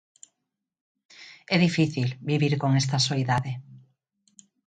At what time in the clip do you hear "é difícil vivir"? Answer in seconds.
1.55-2.53